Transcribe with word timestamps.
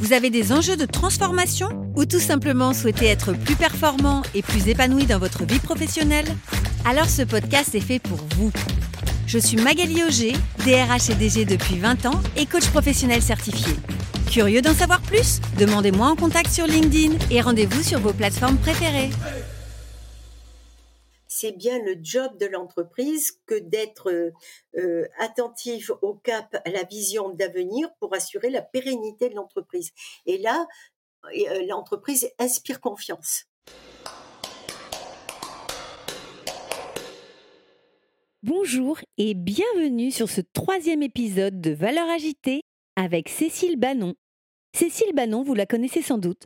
vous 0.00 0.14
avez 0.14 0.30
des 0.30 0.50
enjeux 0.50 0.78
de 0.78 0.86
transformation 0.86 1.68
ou 1.94 2.06
tout 2.06 2.20
simplement 2.20 2.72
souhaitez 2.72 3.06
être 3.06 3.34
plus 3.34 3.54
performant 3.54 4.22
et 4.34 4.40
plus 4.40 4.66
épanoui 4.66 5.04
dans 5.04 5.18
votre 5.18 5.44
vie 5.44 5.58
professionnelle? 5.58 6.24
Alors 6.86 7.08
ce 7.08 7.20
podcast 7.20 7.74
est 7.74 7.80
fait 7.80 7.98
pour 7.98 8.18
vous. 8.36 8.50
Je 9.26 9.38
suis 9.38 9.58
Magali 9.58 10.02
Auger, 10.02 10.32
DRH 10.64 11.10
et 11.10 11.14
DG 11.14 11.44
depuis 11.44 11.78
20 11.78 12.06
ans 12.06 12.20
et 12.36 12.46
coach 12.46 12.66
professionnel 12.68 13.20
certifié. 13.20 13.74
Curieux 14.30 14.62
d'en 14.62 14.74
savoir 14.74 15.02
plus? 15.02 15.40
Demandez-moi 15.58 16.08
en 16.08 16.16
contact 16.16 16.50
sur 16.50 16.66
LinkedIn 16.66 17.14
et 17.30 17.42
rendez-vous 17.42 17.82
sur 17.82 18.00
vos 18.00 18.14
plateformes 18.14 18.56
préférées. 18.56 19.10
C'est 21.40 21.52
bien 21.52 21.82
le 21.82 21.96
job 22.02 22.36
de 22.38 22.44
l'entreprise 22.44 23.40
que 23.46 23.58
d'être 23.58 24.10
euh, 24.10 24.30
euh, 24.76 25.06
attentif 25.18 25.90
au 26.02 26.14
cap, 26.14 26.60
à 26.66 26.70
la 26.70 26.82
vision 26.82 27.30
d'avenir 27.30 27.88
pour 27.98 28.14
assurer 28.14 28.50
la 28.50 28.60
pérennité 28.60 29.30
de 29.30 29.36
l'entreprise. 29.36 29.90
Et 30.26 30.36
là, 30.36 30.66
euh, 31.24 31.66
l'entreprise 31.66 32.28
inspire 32.38 32.82
confiance. 32.82 33.46
Bonjour 38.42 38.98
et 39.16 39.32
bienvenue 39.32 40.10
sur 40.10 40.28
ce 40.28 40.42
troisième 40.42 41.02
épisode 41.02 41.58
de 41.62 41.70
Valeurs 41.70 42.10
agitée 42.10 42.60
avec 42.96 43.30
Cécile 43.30 43.78
Bannon. 43.78 44.14
Cécile 44.76 45.14
Bannon, 45.14 45.42
vous 45.42 45.54
la 45.54 45.64
connaissez 45.64 46.02
sans 46.02 46.18
doute. 46.18 46.44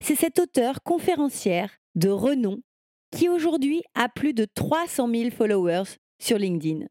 C'est 0.00 0.14
cette 0.14 0.38
auteure 0.38 0.84
conférencière 0.84 1.78
de 1.96 2.08
renom 2.08 2.60
qui 3.10 3.28
aujourd'hui 3.28 3.82
a 3.94 4.08
plus 4.08 4.34
de 4.34 4.46
300 4.54 5.08
000 5.08 5.30
followers 5.30 5.96
sur 6.18 6.38
LinkedIn. 6.38 6.86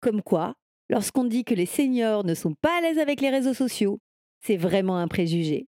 Comme 0.00 0.22
quoi, 0.22 0.54
lorsqu'on 0.88 1.24
dit 1.24 1.44
que 1.44 1.54
les 1.54 1.66
seniors 1.66 2.24
ne 2.24 2.34
sont 2.34 2.54
pas 2.54 2.78
à 2.78 2.80
l'aise 2.80 2.98
avec 2.98 3.20
les 3.20 3.30
réseaux 3.30 3.54
sociaux, 3.54 3.98
c'est 4.40 4.56
vraiment 4.56 4.98
un 4.98 5.08
préjugé. 5.08 5.66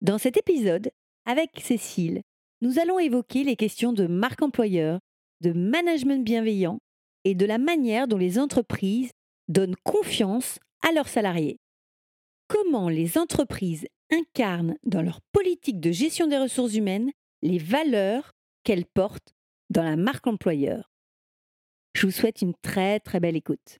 Dans 0.00 0.18
cet 0.18 0.36
épisode, 0.36 0.90
avec 1.24 1.50
Cécile, 1.60 2.22
nous 2.60 2.78
allons 2.78 2.98
évoquer 2.98 3.44
les 3.44 3.56
questions 3.56 3.92
de 3.92 4.06
marque 4.06 4.42
employeur, 4.42 5.00
de 5.40 5.52
management 5.52 6.24
bienveillant 6.24 6.78
et 7.24 7.34
de 7.34 7.46
la 7.46 7.58
manière 7.58 8.08
dont 8.08 8.18
les 8.18 8.38
entreprises 8.38 9.10
donnent 9.48 9.76
confiance 9.84 10.58
à 10.82 10.92
leurs 10.92 11.08
salariés. 11.08 11.58
Comment 12.48 12.88
les 12.88 13.18
entreprises 13.18 13.86
incarnent 14.10 14.76
dans 14.84 15.02
leur 15.02 15.20
politique 15.32 15.80
de 15.80 15.90
gestion 15.90 16.26
des 16.26 16.38
ressources 16.38 16.74
humaines 16.74 17.10
les 17.42 17.58
valeurs 17.58 18.32
qu'elles 18.64 18.86
portent 18.86 19.34
dans 19.70 19.82
la 19.82 19.96
marque 19.96 20.26
employeur. 20.26 20.92
Je 21.94 22.06
vous 22.06 22.12
souhaite 22.12 22.42
une 22.42 22.54
très 22.62 23.00
très 23.00 23.20
belle 23.20 23.36
écoute. 23.36 23.78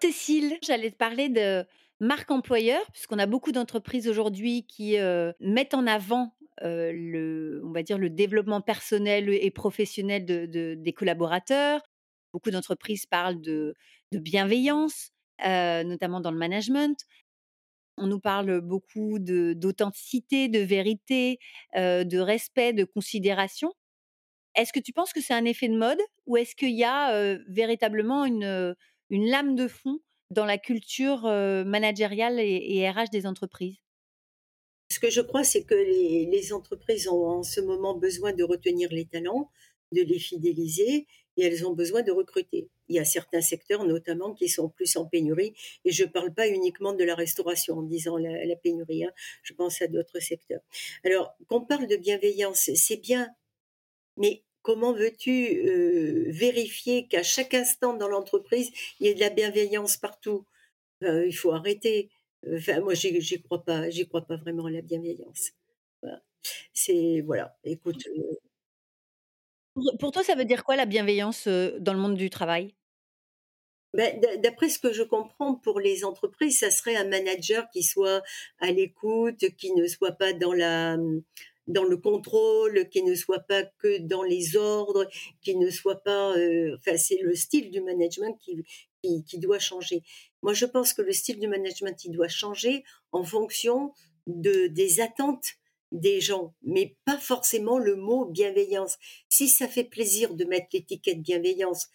Cécile, 0.00 0.58
j'allais 0.62 0.90
te 0.90 0.96
parler 0.96 1.28
de 1.28 1.64
marque 2.00 2.30
employeur, 2.30 2.80
puisqu'on 2.92 3.18
a 3.18 3.26
beaucoup 3.26 3.52
d'entreprises 3.52 4.08
aujourd'hui 4.08 4.66
qui 4.66 4.98
euh, 4.98 5.32
mettent 5.40 5.74
en 5.74 5.86
avant 5.86 6.34
euh, 6.62 6.92
le, 6.94 7.62
on 7.64 7.72
va 7.72 7.82
dire, 7.82 7.98
le 7.98 8.10
développement 8.10 8.60
personnel 8.60 9.28
et 9.28 9.50
professionnel 9.50 10.24
de, 10.24 10.46
de- 10.46 10.74
des 10.78 10.92
collaborateurs. 10.92 11.80
Beaucoup 12.32 12.50
d'entreprises 12.50 13.06
parlent 13.06 13.40
de, 13.40 13.74
de 14.12 14.18
bienveillance, 14.18 15.10
euh, 15.46 15.82
notamment 15.84 16.20
dans 16.20 16.30
le 16.30 16.38
management. 16.38 16.96
On 17.96 18.06
nous 18.06 18.20
parle 18.20 18.60
beaucoup 18.60 19.18
d'authenticité, 19.18 20.48
de, 20.48 20.58
vérité, 20.58 21.38
euh, 21.76 22.04
de 22.04 22.18
respect, 22.18 22.72
de 22.72 22.84
considération. 22.84 23.72
Est-ce 24.56 24.72
que 24.72 24.80
tu 24.80 24.92
penses 24.92 25.12
que 25.12 25.20
c'est 25.20 25.34
un 25.34 25.44
effet 25.44 25.68
de 25.68 25.76
mode 25.76 26.00
ou 26.26 26.36
est-ce 26.36 26.54
qu'il 26.54 26.76
y 26.76 26.84
a 26.84 27.36
véritablement 27.48 28.24
une, 28.24 28.74
lame 29.10 29.56
de 29.56 29.68
fond 29.68 29.98
dans 30.30 30.44
la 30.44 30.58
culture 30.58 31.22
managériale 31.22 32.38
et, 32.38 32.88
RH 32.88 33.10
des 33.10 33.26
entreprises? 33.26 33.78
Ce 34.90 35.00
que 35.00 35.10
je 35.10 35.20
crois, 35.20 35.42
c'est 35.42 35.64
que 35.64 35.74
les 35.74 36.52
entreprises 36.52 37.08
ont 37.08 37.26
en 37.26 37.42
ce 37.42 37.60
moment 37.60 37.96
besoin 37.96 38.32
de 38.32 38.44
retenir 38.44 38.90
les 38.92 39.06
talents, 39.06 39.50
de 39.92 40.02
les 40.02 40.18
fidéliser, 40.18 41.06
et 41.36 41.44
elles 41.44 41.66
ont 41.66 41.72
besoin 41.72 42.02
de 42.02 42.12
recruter. 42.12 42.68
Il 42.88 42.96
y 42.96 42.98
a 42.98 43.04
certains 43.04 43.40
secteurs, 43.40 43.84
notamment, 43.84 44.34
qui 44.34 44.48
sont 44.48 44.68
plus 44.68 44.96
en 44.96 45.06
pénurie, 45.06 45.54
et 45.84 45.92
je 45.92 46.04
ne 46.04 46.08
parle 46.08 46.32
pas 46.32 46.48
uniquement 46.48 46.92
de 46.92 47.04
la 47.04 47.14
restauration 47.14 47.78
en 47.78 47.82
disant 47.82 48.16
la, 48.16 48.56
pénurie, 48.56 49.04
hein. 49.04 49.12
je 49.42 49.52
pense 49.54 49.82
à 49.82 49.86
d'autres 49.86 50.20
secteurs. 50.20 50.60
Alors, 51.04 51.36
qu'on 51.48 51.60
parle 51.60 51.86
de 51.86 51.96
bienveillance, 51.96 52.70
c'est 52.74 52.96
bien, 52.96 53.28
mais 54.16 54.42
comment 54.62 54.92
veux-tu 54.92 55.68
euh, 55.68 56.24
vérifier 56.28 57.06
qu'à 57.06 57.22
chaque 57.22 57.54
instant 57.54 57.94
dans 57.94 58.08
l'entreprise, 58.08 58.70
il 59.00 59.06
y 59.06 59.10
ait 59.10 59.14
de 59.14 59.20
la 59.20 59.30
bienveillance 59.30 59.96
partout? 59.96 60.46
Euh, 61.04 61.26
Il 61.26 61.32
faut 61.36 61.52
arrêter. 61.52 62.10
Enfin, 62.52 62.80
moi, 62.80 62.94
j'y 62.94 63.42
crois 63.42 63.64
pas. 63.64 63.90
J'y 63.90 64.06
crois 64.08 64.26
pas 64.26 64.36
vraiment 64.36 64.66
à 64.66 64.70
la 64.70 64.82
bienveillance. 64.82 65.52
Voilà. 66.02 66.22
C'est 66.72 67.20
voilà. 67.22 67.56
Écoute, 67.64 68.06
euh, 68.08 68.36
pour, 69.98 70.12
toi, 70.12 70.22
ça 70.22 70.34
veut 70.34 70.44
dire 70.44 70.64
quoi 70.64 70.76
la 70.76 70.86
bienveillance 70.86 71.46
dans 71.46 71.92
le 71.92 71.98
monde 71.98 72.16
du 72.16 72.30
travail? 72.30 72.74
Ben, 73.94 74.20
d'après 74.42 74.68
ce 74.68 74.80
que 74.80 74.92
je 74.92 75.04
comprends 75.04 75.54
pour 75.54 75.78
les 75.78 76.04
entreprises, 76.04 76.58
ça 76.58 76.72
serait 76.72 76.96
un 76.96 77.06
manager 77.06 77.70
qui 77.72 77.84
soit 77.84 78.22
à 78.58 78.72
l'écoute, 78.72 79.48
qui 79.56 79.72
ne 79.72 79.86
soit 79.86 80.12
pas 80.12 80.32
dans 80.32 80.52
la 80.52 80.96
dans 81.66 81.84
le 81.84 81.96
contrôle, 81.96 82.88
qui 82.90 83.02
ne 83.02 83.14
soit 83.14 83.40
pas 83.40 83.62
que 83.62 83.98
dans 83.98 84.22
les 84.22 84.56
ordres, 84.56 85.08
qui 85.42 85.56
ne 85.56 85.70
soit 85.70 86.02
pas. 86.02 86.34
enfin, 86.76 86.96
c'est 86.96 87.20
le 87.22 87.34
style 87.36 87.70
du 87.70 87.80
management 87.80 88.36
qui, 88.40 88.64
qui 89.00 89.24
qui 89.24 89.38
doit 89.38 89.60
changer. 89.60 90.02
Moi, 90.42 90.54
je 90.54 90.66
pense 90.66 90.92
que 90.92 91.02
le 91.02 91.12
style 91.12 91.38
du 91.38 91.46
management 91.46 92.04
il 92.04 92.10
doit 92.10 92.28
changer 92.28 92.82
en 93.12 93.22
fonction 93.22 93.92
de 94.26 94.66
des 94.66 95.00
attentes 95.00 95.54
des 95.92 96.20
gens, 96.20 96.54
mais 96.62 96.96
pas 97.04 97.18
forcément 97.18 97.78
le 97.78 97.96
mot 97.96 98.26
bienveillance. 98.26 98.96
Si 99.28 99.48
ça 99.48 99.68
fait 99.68 99.84
plaisir 99.84 100.34
de 100.34 100.44
mettre 100.44 100.68
l'étiquette 100.72 101.22
bienveillance, 101.22 101.88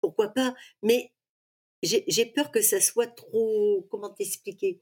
pourquoi 0.00 0.28
pas 0.28 0.54
Mais 0.82 1.12
j'ai 1.82 2.26
peur 2.26 2.50
que 2.50 2.62
ça 2.62 2.80
soit 2.80 3.06
trop, 3.06 3.86
comment 3.90 4.10
t'expliquer, 4.10 4.80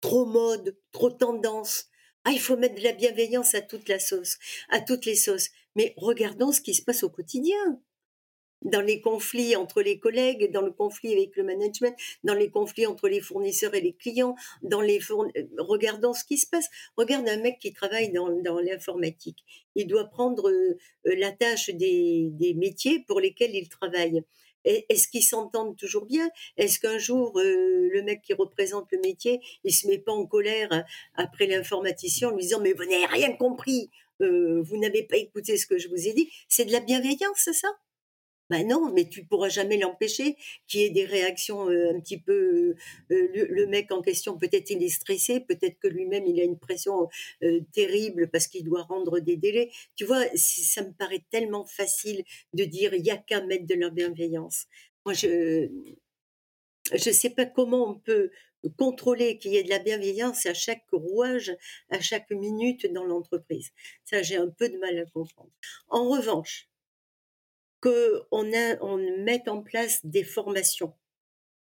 trop 0.00 0.26
mode, 0.26 0.78
trop 0.92 1.10
tendance. 1.10 1.86
Ah, 2.24 2.30
il 2.32 2.40
faut 2.40 2.56
mettre 2.56 2.76
de 2.76 2.82
la 2.82 2.92
bienveillance 2.92 3.54
à 3.54 3.60
toute 3.60 3.88
la 3.88 3.98
sauce, 3.98 4.38
à 4.68 4.80
toutes 4.80 5.04
les 5.04 5.16
sauces. 5.16 5.48
Mais 5.76 5.94
regardons 5.96 6.52
ce 6.52 6.60
qui 6.60 6.74
se 6.74 6.82
passe 6.82 7.02
au 7.02 7.10
quotidien. 7.10 7.80
Dans 8.64 8.80
les 8.80 9.02
conflits 9.02 9.56
entre 9.56 9.82
les 9.82 9.98
collègues, 9.98 10.50
dans 10.50 10.62
le 10.62 10.72
conflit 10.72 11.12
avec 11.12 11.36
le 11.36 11.44
management, 11.44 11.94
dans 12.24 12.34
les 12.34 12.50
conflits 12.50 12.86
entre 12.86 13.08
les 13.08 13.20
fournisseurs 13.20 13.74
et 13.74 13.80
les 13.82 13.92
clients, 13.92 14.34
dans 14.62 14.80
les 14.80 15.00
fourn... 15.00 15.30
euh, 15.36 15.42
regardons 15.58 16.14
ce 16.14 16.24
qui 16.24 16.38
se 16.38 16.46
passe. 16.46 16.68
Regarde 16.96 17.28
un 17.28 17.36
mec 17.36 17.58
qui 17.58 17.74
travaille 17.74 18.10
dans, 18.10 18.28
l'informatique. 18.60 19.44
Il 19.74 19.86
doit 19.86 20.06
prendre 20.06 20.48
euh, 20.48 20.78
euh, 21.06 21.14
la 21.16 21.32
tâche 21.32 21.70
des, 21.70 22.54
métiers 22.56 23.00
pour 23.06 23.20
lesquels 23.20 23.54
il 23.54 23.68
travaille. 23.68 24.22
Est-ce 24.64 25.08
qu'ils 25.08 25.24
s'entendent 25.24 25.76
toujours 25.76 26.06
bien? 26.06 26.30
Est-ce 26.56 26.80
qu'un 26.80 26.96
jour, 26.96 27.38
le 27.38 28.02
mec 28.02 28.22
qui 28.22 28.32
représente 28.32 28.90
le 28.92 28.98
métier, 28.98 29.40
il 29.62 29.74
se 29.74 29.86
met 29.86 29.98
pas 29.98 30.12
en 30.12 30.24
colère 30.24 30.84
après 31.16 31.46
l'informaticien 31.46 32.28
en 32.28 32.30
lui 32.30 32.44
disant 32.44 32.60
mais 32.62 32.72
vous 32.72 32.84
n'avez 32.84 33.04
rien 33.04 33.36
compris, 33.36 33.90
vous 34.20 34.78
n'avez 34.78 35.02
pas 35.02 35.18
écouté 35.18 35.58
ce 35.58 35.66
que 35.66 35.76
je 35.76 35.88
vous 35.88 36.08
ai 36.08 36.14
dit 36.14 36.30
C'est 36.48 36.64
de 36.64 36.72
la 36.72 36.80
bienveillance, 36.80 37.36
c'est 37.44 37.52
ça? 37.52 37.68
Ben 38.50 38.66
non, 38.68 38.92
mais 38.92 39.08
tu 39.08 39.24
pourras 39.24 39.48
jamais 39.48 39.78
l'empêcher 39.78 40.36
qu'il 40.68 40.80
y 40.80 40.84
ait 40.84 40.90
des 40.90 41.04
réactions 41.06 41.68
euh, 41.70 41.90
un 41.94 42.00
petit 42.00 42.18
peu. 42.18 42.32
euh, 42.34 43.28
le, 43.34 43.46
le 43.46 43.66
mec 43.66 43.90
en 43.92 44.02
question, 44.02 44.38
peut-être 44.38 44.70
il 44.70 44.82
est 44.82 44.88
stressé, 44.88 45.40
peut-être 45.40 45.78
que 45.78 45.88
lui-même 45.88 46.26
il 46.26 46.40
a 46.40 46.44
une 46.44 46.58
pression 46.58 47.08
euh, 47.42 47.60
terrible 47.72 48.28
parce 48.30 48.46
qu'il 48.46 48.64
doit 48.64 48.82
rendre 48.82 49.20
des 49.20 49.36
délais. 49.36 49.70
Tu 49.96 50.04
vois, 50.04 50.24
ça 50.36 50.82
me 50.82 50.92
paraît 50.92 51.24
tellement 51.30 51.64
facile 51.64 52.24
de 52.52 52.64
dire 52.64 52.94
il 52.94 53.04
y 53.04 53.10
a 53.10 53.16
qu'à 53.16 53.40
mettre 53.42 53.66
de 53.66 53.74
la 53.74 53.90
bienveillance. 53.90 54.66
Moi, 55.04 55.14
je 55.14 55.68
je 56.92 57.10
sais 57.10 57.30
pas 57.30 57.46
comment 57.46 57.90
on 57.90 57.94
peut 57.98 58.30
contrôler 58.78 59.38
qu'il 59.38 59.52
y 59.52 59.56
ait 59.56 59.62
de 59.62 59.70
la 59.70 59.78
bienveillance 59.78 60.46
à 60.46 60.54
chaque 60.54 60.84
rouage, 60.92 61.54
à 61.90 62.00
chaque 62.00 62.30
minute 62.30 62.90
dans 62.92 63.04
l'entreprise. 63.04 63.70
Ça, 64.04 64.22
j'ai 64.22 64.36
un 64.36 64.48
peu 64.48 64.68
de 64.68 64.78
mal 64.78 64.98
à 64.98 65.06
comprendre. 65.06 65.50
En 65.88 66.08
revanche, 66.08 66.68
qu'on 67.84 68.50
on 68.80 68.96
mette 69.18 69.46
en 69.46 69.62
place 69.62 70.00
des 70.04 70.24
formations 70.24 70.94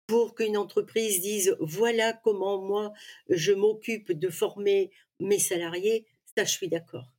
pour 0.06 0.34
qu'une 0.34 0.58
entreprise 0.58 1.22
dise 1.22 1.56
voilà 1.58 2.12
comment 2.12 2.60
moi 2.60 2.92
je 3.30 3.52
m'occupe 3.52 4.12
de 4.12 4.28
former 4.28 4.90
mes 5.20 5.38
salariés, 5.38 6.06
ça 6.36 6.44
je 6.44 6.50
suis 6.50 6.68
d'accord. 6.68 7.10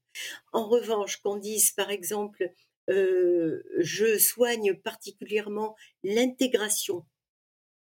En 0.52 0.68
revanche, 0.68 1.18
qu'on 1.18 1.38
dise 1.38 1.72
par 1.72 1.90
exemple, 1.90 2.52
heu, 2.88 3.66
je 3.80 4.20
soigne 4.20 4.76
particulièrement 4.76 5.76
l'intégration 6.04 7.04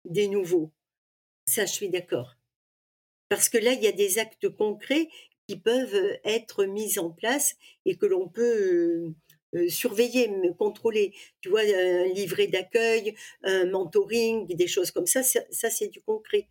des 0.04 0.26
nouveaux, 0.26 0.72
ça 1.46 1.64
je 1.64 1.72
suis 1.72 1.90
d'accord. 1.90 2.34
Parce 3.28 3.48
que 3.48 3.58
là, 3.58 3.72
il 3.72 3.82
y 3.82 3.86
a 3.86 3.92
des 3.92 4.18
actes 4.18 4.48
concrets 4.48 5.08
qui 5.46 5.56
peuvent, 5.56 6.18
être 6.24 6.64
mis 6.64 6.98
en 6.98 7.10
place 7.10 7.54
et 7.84 7.96
que 7.96 8.06
l'on 8.06 8.28
peut, 8.28 9.14
heu, 9.54 9.68
surveiller, 9.68 10.30
contrôler. 10.58 11.14
Tu 11.40 11.48
vois, 11.48 11.60
un 11.62 12.06
livret 12.12 12.46
d'accueil, 12.48 13.14
un 13.42 13.66
mentoring, 13.66 14.46
des 14.54 14.66
choses 14.66 14.90
comme 14.90 15.06
ça, 15.06 15.22
ça 15.22 15.40
c'est 15.70 15.88
du 15.88 16.00
concret. 16.02 16.48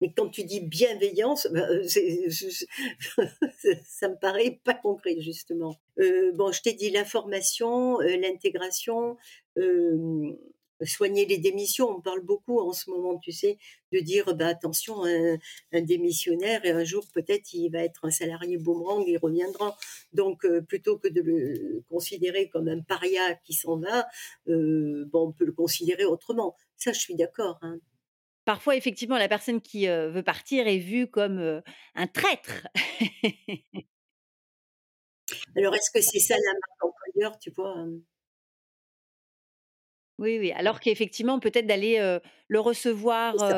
Mais 0.00 0.12
quand 0.16 0.28
tu 0.28 0.44
dis 0.44 0.60
bienveillance, 0.60 1.48
c'est 1.88 2.28
je 2.28 2.48
je 2.50 2.64
ça 3.86 4.08
me 4.08 4.16
paraît 4.16 4.60
pas 4.64 4.74
concret 4.74 5.20
justement. 5.20 5.76
Bon, 6.34 6.52
je 6.52 6.60
t'ai 6.62 6.72
dit 6.72 6.90
l'information, 6.90 8.00
heu, 8.02 8.16
l'intégration, 8.16 9.16
soigner 10.86 11.26
les 11.26 11.38
démissions. 11.38 11.88
On 11.90 12.00
parle 12.00 12.20
beaucoup 12.22 12.60
en 12.60 12.72
ce 12.72 12.90
moment, 12.90 13.18
tu 13.18 13.32
sais, 13.32 13.58
de 13.92 14.00
dire: 14.00 14.34
«Bah, 14.36 14.48
attention, 14.48 15.04
un 15.04 15.38
un 15.72 15.80
démissionnaire 15.82 16.64
et 16.64 16.70
un 16.70 16.84
jour 16.84 17.04
peut-être 17.14 17.52
il 17.54 17.70
va 17.70 17.80
être 17.84 18.04
un 18.06 18.10
salarié 18.10 18.58
boomerang, 18.58 19.04
il 19.06 19.18
reviendra». 19.18 19.76
Donc 20.12 20.44
heu, 20.44 20.62
plutôt 20.62 20.98
que 20.98 21.08
de 21.08 21.20
le 21.22 21.82
considérer 21.90 22.48
comme 22.48 22.68
un 22.68 22.80
paria 22.80 23.34
qui 23.44 23.54
s'en 23.54 23.78
va, 23.78 24.06
heu, 24.48 25.04
bon, 25.12 25.28
on 25.28 25.32
peut 25.32 25.44
le 25.46 25.52
considérer 25.52 26.04
autrement. 26.04 26.56
Ça, 26.76 26.92
je 26.92 27.00
suis 27.00 27.14
d'accord, 27.16 27.58
hein. 27.62 27.78
Parfois, 28.44 28.76
effectivement, 28.76 29.18
la 29.18 29.28
personne 29.28 29.60
qui, 29.60 29.86
heu, 29.88 30.08
veut 30.08 30.22
partir 30.24 30.66
est 30.68 30.78
vue 30.78 31.06
comme, 31.08 31.62
un 31.94 32.06
traître. 32.08 32.66
Alors 35.56 35.74
est-ce 35.74 35.90
que 35.90 36.00
c'est 36.00 36.18
ça 36.20 36.34
la 36.34 36.52
marque 36.52 36.84
employeur, 36.84 37.38
tu 37.38 37.50
vois? 37.50 37.74
Hem, 37.78 38.02
Oui, 40.18 40.38
oui, 40.38 40.52
alors 40.52 40.80
qu'effectivement, 40.80 41.40
peut-être 41.40 41.66
d'aller, 41.66 41.98
le 42.48 42.60
recevoir, 42.60 43.38
ça, 43.38 43.54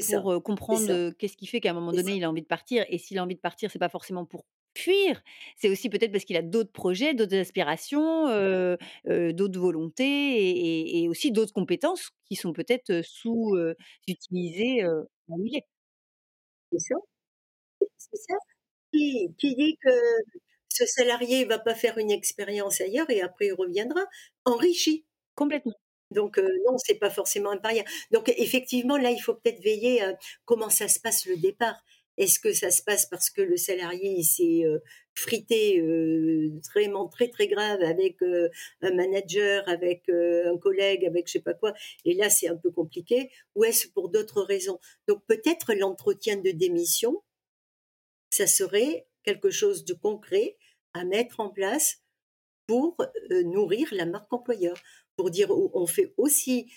pour, 0.00 0.42
comprendre, 0.42 1.10
qu'est-ce 1.18 1.36
qui 1.36 1.46
fait 1.46 1.60
qu'à 1.60 1.70
un 1.70 1.74
moment 1.74 1.92
ça, 1.92 2.02
donné, 2.02 2.16
il 2.16 2.24
a 2.24 2.30
envie 2.30 2.42
de 2.42 2.46
partir 2.46 2.84
et 2.88 2.98
s'il 2.98 3.18
a 3.18 3.22
envie 3.22 3.34
de 3.36 3.40
partir, 3.40 3.70
c'est 3.70 3.78
pas 3.78 3.88
forcément 3.88 4.24
pour 4.24 4.44
fuir, 4.76 5.22
c'est 5.56 5.68
aussi 5.68 5.88
peut-être 5.90 6.12
parce 6.12 6.24
qu'il 6.24 6.36
a 6.36 6.42
d'autres 6.42 6.70
projets, 6.72 7.12
d'autres 7.14 7.36
aspirations, 7.36 8.26
d'autres 9.06 9.60
volontés 9.60 10.04
et 10.04 11.00
et 11.00 11.04
et 11.04 11.08
aussi 11.08 11.32
d'autres 11.32 11.52
compétences 11.52 12.10
qui 12.24 12.36
sont 12.36 12.52
peut-être, 12.52 12.90
heu, 12.90 13.02
sous, 13.02 13.54
heu, 13.56 13.74
utilisées, 14.08 14.82
heu, 14.84 15.06
là 15.28 15.36
où 15.36 15.44
il 15.46 15.56
est. 15.56 15.64
c'est 16.72 16.78
ça, 16.80 16.94
c'est 17.98 18.16
ça. 18.18 18.34
Qui 18.92 19.34
qui 19.38 19.56
dit 19.56 19.76
que 19.84 19.90
ce 20.70 20.86
salarié 20.86 21.44
va 21.46 21.58
pas 21.60 21.74
faire 21.76 21.98
une 21.98 22.10
expérience 22.12 22.80
ailleurs 22.82 23.10
et 23.10 23.22
après 23.22 23.48
il 23.48 23.54
reviendra 23.54 24.02
enrichi? 24.46 25.06
Complètement. 25.34 25.74
Donc 26.10 26.38
heu, 26.38 26.48
non, 26.66 26.76
c'est 26.78 26.96
pas 26.98 27.10
forcément 27.10 27.50
un 27.50 27.56
paria. 27.58 27.84
Donc 28.10 28.32
effectivement, 28.36 28.96
là, 28.96 29.10
il 29.10 29.20
faut 29.20 29.34
peut-être 29.34 29.62
veiller 29.62 30.02
à 30.02 30.16
comment 30.44 30.70
ça 30.70 30.88
se 30.88 31.00
passe 31.00 31.26
le 31.26 31.36
départ. 31.36 31.76
Est-ce 32.16 32.38
que 32.40 32.52
ça 32.52 32.70
se 32.70 32.82
passe 32.82 33.06
parce 33.06 33.30
que 33.30 33.40
le 33.40 33.56
salarié, 33.56 34.22
s'est, 34.22 34.64
heu, 34.64 34.82
frité, 35.14 35.80
heu, 35.80 36.50
vraiment 36.74 37.08
très, 37.08 37.28
très 37.28 37.46
grave 37.48 37.80
avec, 37.82 38.16
un 38.82 38.94
manager, 38.94 39.62
avec, 39.68 40.08
un 40.10 40.58
collègue, 40.58 41.04
avec 41.06 41.26
je 41.28 41.32
sais 41.34 41.40
pas 41.40 41.54
quoi 41.54 41.72
et 42.04 42.14
là, 42.14 42.28
c'est 42.30 42.48
un 42.48 42.56
peu 42.56 42.70
compliqué? 42.70 43.30
Ou 43.54 43.64
est-ce 43.64 43.88
pour 43.88 44.08
d'autres 44.10 44.42
raisons? 44.42 44.78
Donc 45.08 45.22
peut-être 45.26 45.74
l'entretien 45.74 46.36
de 46.36 46.50
démission, 46.50 47.22
ça 48.30 48.46
serait 48.46 49.06
quelque 49.24 49.50
chose 49.50 49.84
de 49.84 49.94
concret 49.94 50.56
à 50.94 51.04
mettre 51.04 51.40
en 51.40 51.50
place 51.50 51.98
pour, 52.66 52.96
nourrir 53.44 53.88
la 53.92 54.06
marque 54.06 54.32
employeur. 54.32 54.76
Pour 55.20 55.30
dire: 55.30 55.50
«On 55.50 55.86
fait 55.86 56.14
aussi 56.16 56.72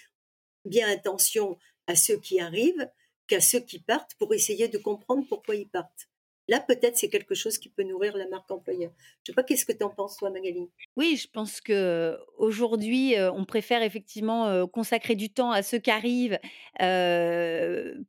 bien 0.65 0.89
attention 0.89 1.57
à 1.87 1.95
ceux 1.95 2.17
qui 2.17 2.41
arrivent 2.41 2.89
qu'à 3.25 3.39
ceux 3.39 3.61
qui 3.61 3.79
partent», 3.79 4.15
pour 4.19 4.33
essayer 4.33 4.67
de 4.67 4.77
comprendre 4.77 5.25
pourquoi 5.29 5.55
ils 5.55 5.69
partent. 5.69 6.09
Là, 6.49 6.59
peut-être, 6.59 6.97
c'est 6.97 7.07
quelque 7.07 7.35
chose 7.35 7.57
qui 7.57 7.69
peut 7.69 7.83
nourrir 7.83 8.17
la 8.17 8.27
marque 8.27 8.51
employeur. 8.51 8.91
Je 9.23 9.31
sais 9.31 9.33
pas, 9.33 9.43
qu'est-ce 9.43 9.63
que 9.65 9.71
tu 9.71 9.81
en 9.85 9.91
penses 9.91 10.17
toi, 10.17 10.29
Magali? 10.29 10.69
Oui, 10.97 11.15
je 11.15 11.29
pense 11.29 11.61
qu'aujourd'hui, 11.61 13.15
heu, 13.15 13.31
on 13.31 13.45
préfère 13.45 13.81
effectivement, 13.81 14.49
heu, 14.49 14.67
consacrer 14.67 15.15
du 15.15 15.29
temps 15.29 15.51
à 15.51 15.63
ceux 15.63 15.79
qui 15.79 15.89
arrivent, 15.89 16.37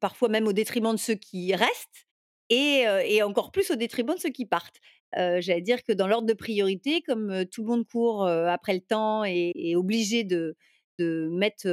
parfois 0.01 0.29
même 0.29 0.49
au 0.49 0.53
détriment 0.53 0.95
de 0.95 0.99
ceux 0.99 1.15
qui 1.15 1.55
restent 1.55 2.09
et 2.55 3.23
encore 3.23 3.53
plus 3.53 3.71
au 3.71 3.77
détriment 3.77 4.15
de 4.15 4.21
ceux 4.21 4.31
qui 4.31 4.47
partent. 4.47 4.81
J'allais 5.17 5.61
dire 5.63 5.83
que 5.85 5.93
dans 5.93 6.07
l'ordre 6.09 6.27
de 6.27 6.33
priorité, 6.35 7.03
comme, 7.03 7.45
tout 7.51 7.63
le 7.63 7.69
monde 7.69 7.87
court, 7.87 8.27
après 8.27 8.75
le 8.75 8.81
temps 8.81 9.25
et 9.25 9.53
est 9.55 9.77
obligé 9.77 10.25
de 10.25 10.57
de 10.99 11.29
mettre, 11.29 11.67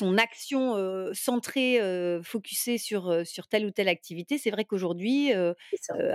son 0.00 0.16
action, 0.16 0.74
centrée, 1.12 1.78
focusée 2.22 2.78
sur, 2.78 3.14
telle 3.50 3.66
ou 3.66 3.70
telle 3.70 3.88
activité, 3.88 4.38
c'est 4.38 4.50
vrai 4.50 4.64
qu'aujourd'hui, 4.64 5.32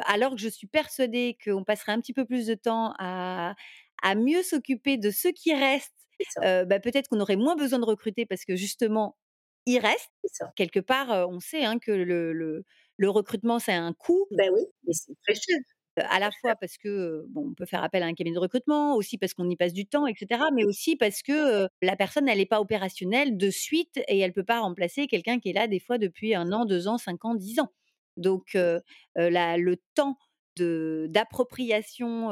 alors 0.06 0.32
que 0.36 0.42
je 0.42 0.50
suis 0.50 0.68
persuadée 0.68 1.38
qu'on 1.44 1.64
passerait 1.64 1.92
un 1.92 2.02
petit 2.02 2.14
peu 2.14 2.26
plus 2.26 2.48
de 2.48 2.56
temps 2.56 2.94
à 3.00 3.56
à 4.02 4.16
mieux 4.16 4.44
s'occuper 4.44 4.98
de 4.98 5.12
ceux 5.12 5.32
qui 5.32 5.54
restent, 5.54 5.94
bah, 6.42 6.80
peut-être 6.80 7.08
qu'on 7.10 7.20
aurait 7.20 7.36
moins 7.36 7.56
besoin 7.56 7.80
de 7.80 7.86
recruter 7.86 8.26
parce 8.26 8.46
que 8.46 8.56
justement, 8.56 9.18
ils 9.66 9.80
restent. 9.80 10.12
Quelque 10.56 10.80
part, 10.80 11.10
on 11.30 11.40
sait, 11.40 11.66
hein, 11.66 11.80
que 11.80 11.92
le 11.92 12.34
le 12.34 12.66
le 13.00 13.10
recrutement, 13.12 13.60
c'est 13.60 13.74
un 13.74 13.94
coût, 13.94 14.28
Ben 14.32 14.52
oui, 14.54 14.62
mais 14.88 14.94
c'est 14.94 15.14
très 15.26 15.36
cher, 15.36 15.58
heu, 16.00 16.04
à 16.10 16.20
la 16.20 16.32
fois 16.42 16.56
parce 16.58 16.78
que, 16.78 17.26
bon, 17.30 17.50
on 17.52 17.54
peut 17.56 17.66
faire 17.66 17.84
appel 17.84 18.04
à 18.04 18.08
un 18.08 18.14
cabinet 18.14 18.36
de 18.36 18.40
recrutement, 18.42 18.96
aussi 18.96 19.18
parce 19.18 19.34
qu'on 19.34 19.50
y 19.50 19.56
passe 19.58 19.74
du 19.74 19.86
temps 19.88 20.08
et 20.08 20.16
cetera, 20.16 20.52
mais 20.52 20.66
aussi 20.66 20.98
parce 20.98 21.22
que, 21.24 21.66
heu, 21.66 21.70
la 21.82 21.96
personne, 21.96 22.30
elle 22.30 22.40
est 22.42 22.46
pas 22.46 22.62
opérationnelle 22.62 23.38
de 23.38 23.50
suite 23.50 24.00
et 24.10 24.20
elle 24.20 24.34
peut 24.34 24.44
pas 24.46 24.60
remplacer 24.62 25.08
quelqu'un 25.08 25.40
qui 25.40 25.50
est 25.52 25.54
là 25.54 25.68
des 25.68 25.80
fois 25.80 25.98
depuis 25.98 26.36
un 26.36 26.52
an, 26.54 26.66
2 26.66 26.88
ans, 26.90 26.98
5 27.00 27.26
ans, 27.26 27.36
10 27.36 27.60
ans. 27.62 27.72
Donc 28.18 28.58
la 29.16 29.58
le 29.58 29.78
temps 29.96 30.18
d'appropriation, 30.62 32.32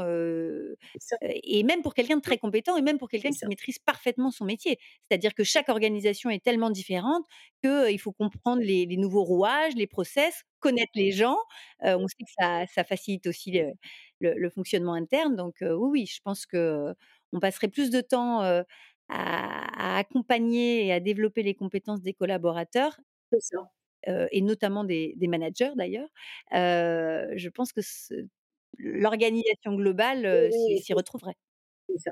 et 1.22 1.64
même 1.64 1.82
pour 1.82 1.94
quelqu'un 1.94 2.18
de 2.18 2.22
très 2.22 2.38
compétent 2.38 2.78
et 2.78 2.82
même 2.82 2.98
pour 2.98 3.10
quelqu'un 3.10 3.32
qui 3.34 3.46
maîtrise 3.48 3.80
parfaitement 3.80 4.32
son 4.32 4.46
métier. 4.46 4.78
C'est-à-dire 5.10 5.34
que 5.34 5.44
chaque 5.44 5.70
organisation 5.70 6.30
est 6.30 6.44
tellement 6.44 6.70
différente 6.70 7.26
qu'il 7.64 8.00
faut 8.00 8.12
comprendre 8.14 8.62
les 8.62 8.86
les 8.86 8.98
nouveaux 8.98 9.24
rouages, 9.24 9.74
les 9.76 9.88
process, 9.88 10.44
connaître 10.60 10.92
les 10.96 11.12
gens. 11.12 11.38
On 11.82 12.08
sait 12.08 12.24
que 12.24 12.32
ça 12.40 12.66
ça 12.68 12.84
facilite 12.84 13.28
aussi 13.28 13.52
le 13.52 13.72
le 14.20 14.34
le 14.36 14.50
fonctionnement 14.50 14.94
interne 14.94 15.36
donc 15.36 15.56
oui, 15.62 15.76
oui, 15.92 16.06
je 16.08 16.20
pense 16.24 16.46
qu'on 16.46 16.96
passerait 17.42 17.68
plus 17.70 17.90
de 17.92 18.02
temps, 18.02 18.42
à 18.42 18.66
à 19.10 19.98
accompagner 20.00 20.86
et 20.86 20.94
à 20.94 21.00
développer 21.00 21.44
les 21.44 21.56
compétences 21.56 22.02
des 22.02 22.14
collaborateurs, 22.14 23.00
c'est 23.32 23.42
ça. 23.42 23.77
Et 24.06 24.42
notamment 24.42 24.84
des 24.84 25.14
des 25.18 25.28
managers 25.28 25.72
d'ailleurs. 25.76 26.10
Je 26.52 27.50
pense 27.50 27.72
que 27.74 27.82
l'organisation 28.78 29.74
globale, 29.76 30.52
s'y 30.82 30.94
retrouverait. 30.94 31.36
ça. 31.98 32.12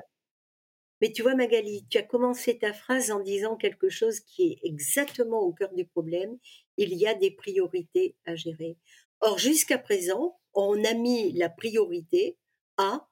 Mais 1.00 1.12
tu 1.12 1.22
vois, 1.22 1.34
Magali, 1.34 1.86
tu 1.90 1.98
as 1.98 2.02
commencé 2.02 2.58
ta 2.58 2.72
phrase 2.72 3.10
en 3.10 3.20
disant 3.20 3.56
quelque 3.56 3.88
chose 3.90 4.20
qui 4.20 4.52
est 4.52 4.58
exactement 4.66 5.40
au 5.40 5.52
cœur 5.52 5.72
du 5.74 5.84
problème. 5.84 6.38
Il 6.78 6.94
y 6.94 7.06
a 7.06 7.14
des 7.14 7.30
priorités 7.30 8.16
à 8.24 8.34
gérer. 8.34 8.76
Or, 9.20 9.38
jusqu'à 9.38 9.78
présent, 9.78 10.38
on 10.54 10.82
a 10.84 10.94
mis 10.94 11.32
la 11.32 11.50
priorité 11.50 12.38
à 12.78 13.08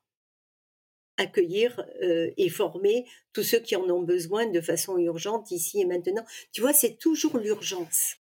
accueillir 1.17 1.85
euh, 2.03 2.31
et 2.37 2.49
former 2.49 3.05
tous 3.33 3.43
ceux 3.43 3.61
qui 3.61 3.77
en 3.77 3.89
ont 3.89 4.03
besoin 4.03 4.47
de 4.47 4.61
façon 4.61 4.99
urgente 4.99 5.51
ici 5.51 5.81
et 5.81 5.87
maintenant. 5.87 6.25
Tu 6.53 6.61
vois, 6.61 6.73
c'est 6.73 6.97
toujours 6.99 7.39
l'urgence. 7.39 8.17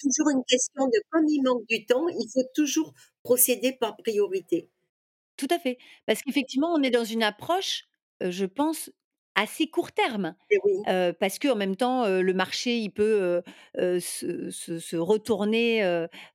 Toujours 0.00 0.30
une 0.30 0.44
question 0.44 0.86
de 0.86 1.00
comme 1.10 1.26
il 1.28 1.42
manque 1.42 1.66
du 1.68 1.86
temps, 1.86 2.08
il 2.08 2.28
faut 2.32 2.44
toujours 2.54 2.92
procéder 3.22 3.72
par 3.72 3.96
priorité. 3.96 4.68
Tout 5.38 5.48
à 5.50 5.58
fait, 5.58 5.78
parce 6.06 6.22
qu'effectivement, 6.22 6.72
on 6.72 6.82
est 6.82 6.90
dans 6.90 7.04
une 7.04 7.22
approche, 7.22 7.84
heu, 8.22 8.30
je 8.30 8.46
pense, 8.46 8.90
assez 9.36 9.68
court 9.68 9.92
terme. 9.92 10.34
Et 10.50 10.58
oui, 10.64 10.86
Heu, 10.88 11.12
parce 11.20 11.38
qu'en 11.38 11.56
même 11.56 11.76
temps, 11.76 12.08
le 12.08 12.34
marché, 12.34 12.78
il 12.78 12.90
peut, 12.90 13.42
se 13.76 14.50
se 14.50 14.78
se 14.80 14.96
retourner, 14.96 15.82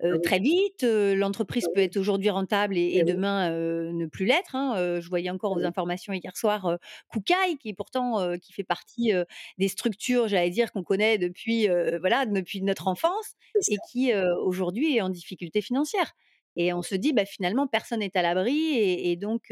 ah 0.09 0.17
oui, 0.17 0.19
très 0.23 0.39
vite. 0.39 0.83
Heu, 0.83 1.15
ah 1.15 1.15
l'entreprise 1.15 1.67
peut 1.69 1.81
être 1.81 1.97
aujourd'hui 1.97 2.29
rentable 2.29 2.77
et 2.77 2.97
et 2.97 3.03
eh 3.03 3.03
demain, 3.03 3.51
ne 3.51 4.05
plus 4.07 4.25
l'être, 4.25 4.55
hein. 4.55 4.99
Je 5.01 5.09
voyais 5.09 5.29
encore 5.29 5.53
ah 5.53 5.57
aux 5.57 5.65
informations 5.65 6.13
hier 6.13 6.35
soir, 6.37 6.77
Koukaï 7.09 7.57
qui 7.57 7.73
pourtant, 7.73 8.37
qui 8.39 8.53
fait 8.53 8.63
partie, 8.63 9.13
des 9.57 9.67
structures, 9.69 10.27
j'allais 10.27 10.49
dire, 10.51 10.71
qu'on 10.71 10.83
connaît 10.83 11.17
depuis, 11.17 11.67
voilà, 11.99 12.25
depuis 12.25 12.61
notre 12.61 12.87
enfance 12.87 13.35
et 13.67 13.79
qui, 13.79 14.13
aujourd'hui 14.15 14.97
est 14.97 15.01
en 15.01 15.09
difficulté 15.09 15.61
financière. 15.61 16.13
Et 16.55 16.73
on 16.73 16.81
se 16.81 16.95
dit: 16.95 17.13
«Bah, 17.13 17.25
finalement, 17.25 17.67
personne 17.67 17.99
n'est 18.01 18.15
à 18.17 18.21
l'abri» 18.21 18.77
et 18.77 19.15
donc 19.17 19.51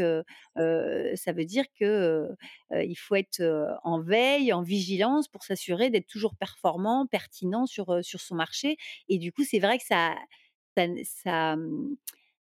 ça 1.15 1.31
veut 1.33 1.45
dire 1.45 1.65
que, 1.79 1.85
heu 1.85 2.35
heu, 2.77 2.83
il 2.85 2.95
faut 2.95 3.15
être, 3.15 3.41
en 3.83 4.01
veille, 4.01 4.53
en 4.53 4.61
vigilance 4.61 5.27
pour 5.27 5.43
s'assurer 5.43 5.89
d'être 5.89 6.07
toujours 6.07 6.35
performant, 6.35 7.07
pertinent 7.07 7.65
sur, 7.65 8.03
sur 8.03 8.19
son 8.21 8.35
marché 8.35 8.77
et 9.09 9.17
du 9.19 9.31
coup, 9.31 9.43
c'est 9.43 9.59
vrai 9.59 9.77
que 9.77 9.85
ça 9.85 10.15
ça 11.05 11.55
mmh, 11.57 11.95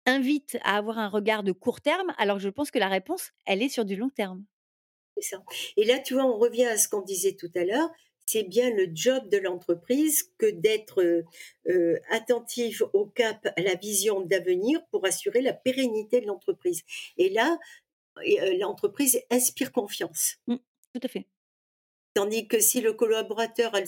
invite 0.06 0.58
à 0.64 0.78
avoir 0.78 1.00
un 1.00 1.10
regard 1.10 1.44
de 1.44 1.52
court 1.52 1.82
terme, 1.82 2.14
alors 2.18 2.40
je 2.40 2.50
pense 2.50 2.72
que 2.72 2.80
la 2.80 2.88
réponse, 2.90 3.32
elle 3.46 3.62
est 3.64 3.70
sur 3.70 3.86
du 3.86 3.96
long 3.96 4.10
terme. 4.10 4.46
Ça. 5.22 5.38
Et 5.78 5.84
là, 5.86 6.00
tu 6.00 6.14
vois, 6.14 6.26
on 6.26 6.38
revient 6.38 6.66
à 6.66 6.78
ce 6.78 6.88
qu'on 6.88 7.02
disait 7.02 7.36
tout 7.36 7.50
à 7.56 7.64
l'heure. 7.66 7.90
C'est 8.28 8.44
bien 8.44 8.70
le 8.70 8.90
job 8.94 9.30
de 9.30 9.38
l'entreprise 9.38 10.32
que 10.38 10.46
d'être 10.52 11.02
euh, 11.02 11.24
euh, 11.70 11.98
attentif 12.10 12.84
au 12.94 13.06
cap, 13.06 13.48
à 13.56 13.62
la 13.62 13.76
vision 13.76 14.22
d'avenir 14.22 14.86
pour 14.92 15.06
assurer 15.06 15.42
la 15.42 15.54
pérennité 15.54 16.20
de 16.22 16.28
l'entreprise. 16.28 16.84
Et 17.18 17.30
là, 17.30 17.58
euh, 18.18 18.58
l'entreprise 18.60 19.22
inspire 19.32 19.72
confiance. 19.72 20.36
Mmh, 20.48 20.58
tout 20.94 21.02
à 21.04 21.08
fait. 21.08 21.26
Tandis 22.14 22.48
que 22.48 22.60
si 22.60 22.82
le 22.82 22.94
collaborateur 22.94 23.76
a 23.76 23.82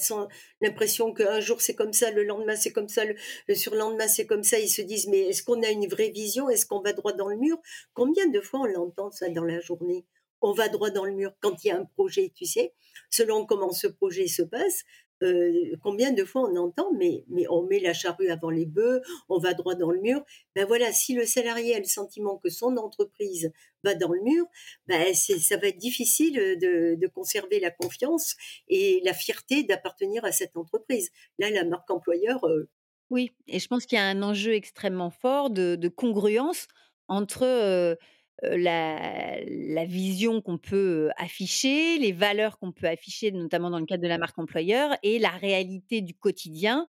l'impression 0.62 1.13
qu'un 1.13 1.39
jour 1.39 1.62
c'est 1.62 1.74
comme 1.74 1.93
ça, 1.93 2.12
le 2.12 2.24
lendemain 2.24 2.55
c'est 2.55 2.72
comme 2.72 2.88
ça, 2.88 3.03
le, 3.03 3.15
le 3.48 3.55
surlendemain 3.55 4.08
c'est 4.08 4.27
comme 4.27 4.43
ça, 4.43 4.60
ils 4.60 4.69
se 4.69 4.84
disent 4.84 5.08
mais 5.08 5.22
est-ce 5.22 5.43
qu'on 5.43 5.63
a 5.63 5.69
une 5.69 5.88
vraie 5.88 6.12
vision? 6.12 6.48
Est-ce 6.48 6.65
qu'on 6.67 6.79
va 6.81 6.93
droit 6.93 7.12
dans 7.13 7.27
le 7.27 7.38
mur? 7.38 7.58
Combien 7.93 8.27
de 8.27 8.39
fois 8.39 8.62
on 8.62 8.65
l'entend 8.65 9.12
ça 9.12 9.29
dans 9.29 9.43
la 9.46 9.60
journée? 9.60 10.05
On 10.41 10.53
va 10.53 10.69
droit 10.69 10.89
dans 10.89 11.05
le 11.05 11.13
mur 11.13 11.34
quand 11.41 11.63
il 11.63 11.67
y 11.67 11.72
a 11.72 11.77
un 11.77 11.86
projet, 11.86 12.31
tu 12.36 12.46
sais, 12.46 12.74
selon 13.10 13.46
comment 13.46 13.72
ce 13.72 13.88
projet 13.88 14.27
se 14.27 14.41
passe. 14.41 14.84
Euh, 15.22 15.75
combien 15.84 16.13
de 16.13 16.24
fois 16.24 16.50
on 16.50 16.55
entend, 16.55 16.93
mais, 16.93 17.25
mais 17.27 17.46
on 17.50 17.63
met 17.63 17.79
la 17.79 17.93
charrue 17.93 18.29
avant 18.29 18.50
les 18.50 18.65
bœufs, 18.65 19.01
on 19.27 19.38
va 19.38 19.53
droit 19.53 19.75
dans 19.75 19.91
le 19.91 20.00
mur. 20.00 20.24
Ben 20.55 20.65
voilà, 20.65 20.93
si 20.93 21.13
le 21.13 21.25
salarié 21.25 21.75
a 21.75 21.79
le 21.79 21.86
sentiment 21.86 22.38
que 22.38 22.50
son 22.50 22.77
entreprise 22.77 23.51
va 23.84 23.96
dans 23.96 24.13
le 24.13 24.22
mur, 24.22 24.46
ben 24.88 25.13
ça 25.13 25.58
va 25.58 25.67
être 25.67 25.77
difficile 25.77 26.36
de, 26.36 27.08
conserver 27.08 27.60
la 27.60 27.72
confiance 27.72 28.36
et 28.67 29.01
la 29.03 29.13
fierté 29.13 29.63
d'appartenir 29.63 30.24
à 30.24 30.31
cette 30.31 30.55
entreprise. 30.55 31.10
Là, 31.38 31.50
la 31.50 31.65
marque 31.65 31.89
employeur. 31.91 32.46
Euh, 32.46 32.69
oui, 33.10 33.31
et 33.48 33.60
je 33.60 33.67
pense 33.67 33.86
qu'il 33.86 33.98
y 33.98 34.01
a 34.01 34.05
un 34.05 34.22
enjeu 34.22 34.53
extrêmement 34.53 35.10
fort 35.10 35.50
de, 35.50 35.75
de 35.75 35.88
congruence 35.89 36.67
entre 37.08 37.43
euh, 37.43 37.96
la, 38.43 39.86
vision 39.86 40.41
qu'on 40.41 40.58
peut 40.58 41.10
afficher, 41.17 41.98
les 41.98 42.12
valeurs 42.12 42.60
qu'on 42.60 42.72
peut 42.72 42.88
afficher, 42.88 43.31
notamment 43.31 43.69
dans 43.69 43.79
le 43.79 43.86
cadre 43.86 44.03
de 44.03 44.08
la 44.08 44.17
marque 44.17 44.38
employeur, 44.38 44.96
et 45.03 45.19
la 45.19 45.29
réalité 45.29 46.01
du 46.01 46.13
quotidien. 46.13 46.88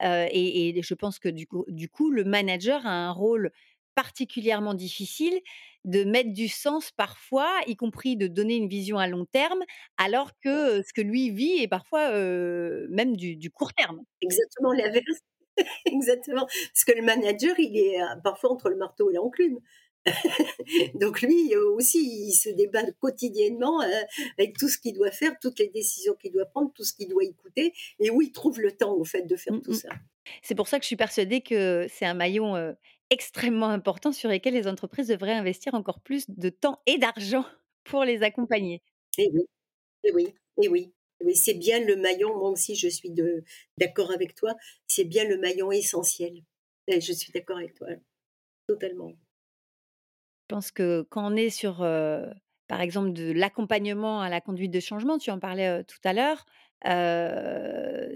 et, 0.00 0.80
je 0.82 0.94
pense 0.94 1.18
que 1.18 1.28
du 1.28 1.46
coup, 1.46 1.64
du 1.68 1.88
coup, 1.88 2.10
le 2.10 2.24
manager 2.24 2.86
a 2.86 2.90
un 2.90 3.12
rôle 3.12 3.50
particulièrement 3.94 4.72
difficile 4.72 5.38
de 5.84 6.04
mettre 6.04 6.32
du 6.32 6.48
sens 6.48 6.90
parfois, 6.92 7.50
y 7.66 7.76
compris 7.76 8.16
de 8.16 8.26
donner 8.26 8.56
une 8.56 8.68
vision 8.68 8.98
à 8.98 9.06
long 9.06 9.26
terme, 9.26 9.62
alors 9.98 10.30
que 10.42 10.82
ce 10.82 10.92
que 10.94 11.02
lui 11.02 11.30
vit 11.30 11.62
est 11.62 11.68
parfois 11.68 12.10
même 12.10 13.16
du, 13.16 13.36
du, 13.36 13.50
court 13.50 13.74
terme. 13.74 14.00
Exactement 14.20 14.72
l'inverse. 14.72 15.20
Exactement. 15.86 16.46
Parce 16.46 16.84
que 16.86 16.92
le 16.92 17.02
manager, 17.02 17.54
il 17.58 17.76
est 17.76 17.98
parfois 18.24 18.52
entre 18.52 18.70
le 18.70 18.76
marteau 18.76 19.10
et 19.10 19.14
l'enclume. 19.14 19.58
Donc 20.94 21.22
lui 21.22 21.54
aussi, 21.56 22.26
il 22.28 22.32
se 22.32 22.48
débat 22.50 22.82
quotidiennement 23.00 23.80
euh, 23.82 24.02
avec 24.38 24.58
tout 24.58 24.68
ce 24.68 24.78
qu'il 24.78 24.94
doit 24.94 25.10
faire, 25.10 25.32
toutes 25.40 25.58
les 25.58 25.68
décisions 25.68 26.14
qu'il 26.14 26.32
doit 26.32 26.46
prendre, 26.46 26.72
tout 26.74 26.84
ce 26.84 26.92
qu'il 26.92 27.08
doit 27.08 27.24
écouter, 27.24 27.72
et 28.00 28.10
où 28.10 28.22
il 28.22 28.32
trouve 28.32 28.60
le 28.60 28.72
temps 28.72 28.94
au 28.94 29.04
fait 29.04 29.22
de 29.22 29.36
faire 29.36 29.54
mmh, 29.54 29.62
tout 29.62 29.72
mmh. 29.72 29.74
ça. 29.74 29.88
C'est 30.42 30.54
pour 30.54 30.68
ça 30.68 30.78
que 30.78 30.84
je 30.84 30.88
suis 30.88 30.96
persuadée 30.96 31.40
que 31.40 31.86
c'est 31.88 32.06
un 32.06 32.14
maillon 32.14 32.56
euh, 32.56 32.72
extrêmement 33.10 33.68
important 33.68 34.12
sur 34.12 34.28
lequel 34.28 34.54
les 34.54 34.66
entreprises 34.66 35.08
devraient 35.08 35.32
investir 35.32 35.74
encore 35.74 36.00
plus 36.00 36.28
de 36.28 36.48
temps 36.48 36.80
et 36.86 36.98
d'argent 36.98 37.44
pour 37.84 38.04
les 38.04 38.22
accompagner. 38.22 38.82
Et 39.18 39.30
oui, 39.32 39.42
et 40.04 40.12
oui, 40.12 40.34
et 40.62 40.68
oui. 40.68 40.92
oui 41.24 41.36
c'est 41.36 41.54
bien 41.54 41.80
le 41.80 41.96
maillon, 41.96 42.36
moi 42.36 42.50
aussi 42.50 42.74
je 42.74 42.88
suis 42.88 43.12
d'accord 43.76 44.10
avec 44.10 44.34
toi, 44.34 44.54
c'est 44.86 45.04
bien 45.04 45.24
le 45.24 45.38
maillon 45.38 45.70
essentiel. 45.70 46.42
Et 46.88 47.00
je 47.00 47.12
suis 47.12 47.30
d'accord 47.32 47.58
avec 47.58 47.74
toi, 47.74 47.88
totalement. 48.66 49.12
Pense 50.52 50.70
que 50.70 51.06
quand 51.08 51.32
on 51.32 51.34
est 51.34 51.48
sur, 51.48 51.78
par 52.68 52.82
exemple, 52.82 53.14
de 53.14 53.32
l'accompagnement 53.32 54.20
à 54.20 54.28
la 54.28 54.42
conduite 54.42 54.70
de 54.70 54.80
changement, 54.80 55.16
tu 55.16 55.30
en 55.30 55.38
parlais 55.38 55.82
tout 55.84 55.96
à 56.04 56.12
l'heure, 56.12 56.44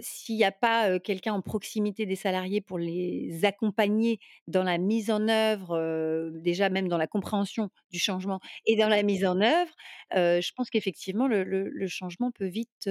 s'il 0.02 0.36
n'y 0.36 0.44
a 0.44 0.52
pas 0.52 1.00
quelqu'un 1.00 1.32
en 1.32 1.40
proximité 1.40 2.04
des 2.04 2.14
salariés 2.14 2.60
pour 2.60 2.76
les 2.76 3.46
accompagner 3.46 4.20
dans 4.48 4.64
la 4.64 4.76
mise 4.76 5.10
en 5.10 5.28
œuvre, 5.28 6.30
déjà 6.34 6.68
même 6.68 6.88
dans 6.88 6.98
la 6.98 7.06
compréhension 7.06 7.70
du 7.90 7.98
changement 7.98 8.38
et 8.66 8.76
dans 8.76 8.90
la 8.90 9.02
mise 9.02 9.24
en 9.24 9.40
œuvre, 9.40 9.72
je 10.12 10.52
pense 10.52 10.68
qu'effectivement 10.68 11.28
le, 11.28 11.86
changement 11.86 12.30
peut 12.32 12.48
vite 12.48 12.86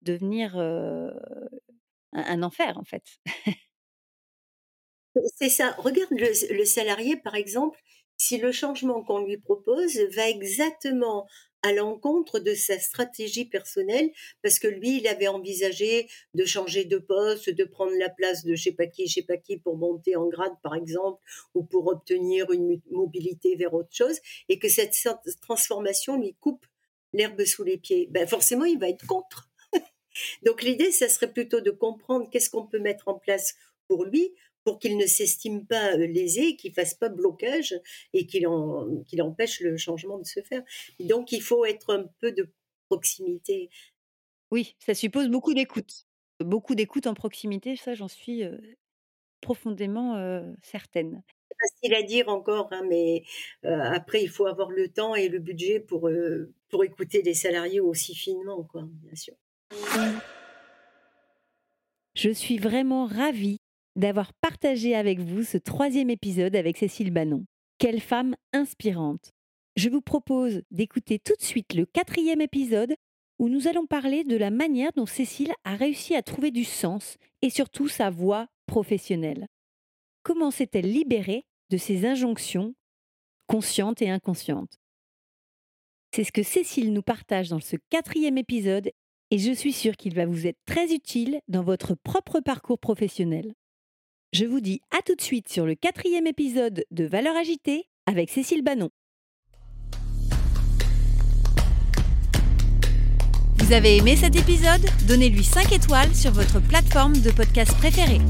devenir 0.00 0.56
un, 0.56 2.42
enfer 2.42 2.78
en 2.78 2.84
fait. 2.84 3.04
C'est 5.36 5.50
ça. 5.50 5.74
Regarde 5.76 6.12
le 6.12 6.64
salarié, 6.64 7.16
par 7.16 7.34
exemple, 7.34 7.78
si 8.16 8.38
le 8.38 8.52
changement 8.52 9.02
qu'on 9.02 9.24
lui 9.24 9.38
propose 9.38 9.98
va 10.14 10.28
exactement 10.28 11.26
à 11.62 11.72
l'encontre 11.72 12.38
de 12.38 12.54
sa 12.54 12.78
stratégie 12.78 13.44
personnelle, 13.44 14.10
parce 14.42 14.58
que 14.58 14.68
lui, 14.68 14.98
il 14.98 15.08
avait 15.08 15.26
envisagé 15.26 16.08
de 16.34 16.44
changer 16.44 16.84
de 16.84 16.98
poste, 16.98 17.50
de 17.50 17.64
prendre 17.64 17.96
la 17.98 18.08
place 18.08 18.44
de 18.44 18.54
je 18.54 18.64
sais 18.64 18.72
pas 18.72 18.86
qui, 18.86 19.08
je 19.08 19.14
sais 19.14 19.22
pas 19.22 19.36
qui 19.36 19.56
pour 19.56 19.76
monter 19.76 20.14
en 20.14 20.28
grade, 20.28 20.54
par 20.62 20.76
exemple, 20.76 21.20
ou 21.54 21.64
pour 21.64 21.88
obtenir 21.88 22.50
une 22.52 22.80
mobilité 22.90 23.56
vers 23.56 23.74
autre 23.74 23.92
chose, 23.92 24.18
et 24.48 24.58
que 24.58 24.68
cette 24.68 24.94
transformation 25.40 26.20
lui 26.20 26.34
coupe 26.34 26.64
l'herbe 27.12 27.44
sous 27.44 27.64
les 27.64 27.78
pieds. 27.78 28.06
Ben 28.10 28.28
forcément, 28.28 28.64
il 28.64 28.78
va 28.78 28.88
être 28.88 29.06
contre. 29.06 29.50
Donc 30.44 30.62
l'idée, 30.62 30.92
ça 30.92 31.08
serait 31.08 31.32
plutôt 31.32 31.60
de 31.60 31.70
comprendre 31.70 32.28
qu'est-ce 32.30 32.50
qu'on 32.50 32.66
peut 32.66 32.78
mettre 32.78 33.08
en 33.08 33.14
place 33.14 33.54
pour 33.88 34.04
lui 34.04 34.34
pour 34.66 34.80
qu'il 34.80 34.98
ne 34.98 35.06
s'estime 35.06 35.64
pas 35.64 35.96
lésé, 35.96 36.56
qu'il 36.56 36.74
fasse 36.74 36.94
pas 36.94 37.08
blocage 37.08 37.80
et 38.12 38.26
qu'il 38.26 38.48
empêche 38.48 39.60
le 39.60 39.76
changement 39.76 40.18
de 40.18 40.26
se 40.26 40.42
faire. 40.42 40.62
Donc 40.98 41.30
il 41.30 41.40
faut 41.40 41.64
être 41.64 41.94
un 41.94 42.10
peu 42.20 42.32
de 42.32 42.52
proximité. 42.88 43.70
Oui, 44.50 44.74
ça 44.80 44.92
suppose 44.92 45.28
beaucoup 45.28 45.54
d'écoute. 45.54 46.08
Beaucoup 46.40 46.74
d'écoute 46.74 47.06
en 47.06 47.14
proximité, 47.14 47.76
ça 47.76 47.94
j'en 47.94 48.08
suis 48.08 48.42
profondément 49.40 50.16
certaine. 50.62 51.22
C'est 51.48 51.56
facile 51.70 51.94
à 51.94 52.02
dire 52.02 52.28
encore, 52.28 52.68
hein, 52.72 52.82
mais 52.88 53.22
après 53.62 54.20
il 54.20 54.28
faut 54.28 54.46
avoir 54.46 54.70
le 54.72 54.88
temps 54.88 55.14
et 55.14 55.28
le 55.28 55.38
budget 55.38 55.78
pour, 55.78 56.10
pour 56.70 56.82
écouter 56.82 57.22
les 57.22 57.34
salariés 57.34 57.78
aussi 57.78 58.16
finement, 58.16 58.64
quoi, 58.64 58.82
bien 59.04 59.14
sûr. 59.14 59.34
Je 62.14 62.30
suis 62.30 62.58
vraiment 62.58 63.06
ravie 63.06 63.60
d'avoir 63.96 64.32
partagé 64.34 64.94
avec 64.94 65.18
vous 65.18 65.42
ce 65.42 65.58
troisième 65.58 66.10
épisode 66.10 66.54
avec 66.54 66.76
Cécile 66.76 67.10
Bannon. 67.10 67.44
Quelle 67.78 68.00
femme 68.00 68.36
inspirante. 68.52 69.32
Je 69.74 69.88
vous 69.88 70.02
propose 70.02 70.62
d'écouter 70.70 71.18
tout 71.18 71.34
de 71.38 71.42
suite 71.42 71.74
le 71.74 71.86
quatrième 71.86 72.40
épisode 72.40 72.94
où 73.38 73.48
nous 73.48 73.68
allons 73.68 73.86
parler 73.86 74.24
de 74.24 74.36
la 74.36 74.50
manière 74.50 74.92
dont 74.96 75.06
Cécile 75.06 75.52
a 75.64 75.76
réussi 75.76 76.14
à 76.14 76.22
trouver 76.22 76.50
du 76.50 76.64
sens 76.64 77.16
et 77.42 77.50
surtout 77.50 77.88
sa 77.88 78.10
voie 78.10 78.48
professionnelle. 78.66 79.48
Comment 80.22 80.50
s'est-elle 80.50 80.90
libérée 80.90 81.44
de 81.70 81.76
ses 81.76 82.06
injonctions 82.06 82.74
conscientes 83.46 84.00
et 84.00 84.10
inconscientes? 84.10 84.78
C'est 86.14 86.24
ce 86.24 86.32
que 86.32 86.42
Cécile 86.42 86.92
nous 86.92 87.02
partage 87.02 87.50
dans 87.50 87.60
ce 87.60 87.76
quatrième 87.90 88.38
épisode 88.38 88.90
et 89.30 89.38
je 89.38 89.52
suis 89.52 89.72
sûre 89.72 89.96
qu'il 89.96 90.14
va 90.14 90.24
vous 90.24 90.46
être 90.46 90.58
très 90.64 90.94
utile 90.94 91.40
dans 91.48 91.62
votre 91.62 91.94
propre 91.94 92.40
parcours 92.40 92.78
professionnel. 92.78 93.54
Je 94.32 94.44
vous 94.44 94.60
dis 94.60 94.80
à 94.90 95.02
tout 95.02 95.14
de 95.14 95.20
suite 95.20 95.48
sur 95.48 95.66
le 95.66 95.74
quatrième 95.74 96.26
épisode 96.26 96.84
de 96.90 97.04
Valeurs 97.04 97.36
agitées 97.36 97.88
avec 98.06 98.28
Cécile 98.28 98.62
Bannon. 98.62 98.90
Vous 103.58 103.72
avez 103.72 103.96
aimé 103.96 104.16
cet 104.16 104.36
épisode? 104.36 104.84
Donnez-lui 105.08 105.44
5 105.44 105.72
étoiles 105.72 106.14
sur 106.14 106.32
votre 106.32 106.60
plateforme 106.60 107.14
de 107.20 107.30
podcast 107.30 107.76
préférée. 107.78 108.20